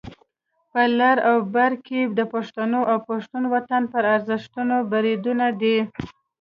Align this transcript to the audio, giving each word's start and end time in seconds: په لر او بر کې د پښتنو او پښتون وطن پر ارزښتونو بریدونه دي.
په 0.71 0.81
لر 0.99 1.17
او 1.29 1.37
بر 1.53 1.71
کې 1.85 2.01
د 2.17 2.19
پښتنو 2.33 2.81
او 2.91 2.97
پښتون 3.09 3.43
وطن 3.53 3.81
پر 3.93 4.03
ارزښتونو 4.15 4.75
بریدونه 4.91 5.47
دي. 5.61 5.77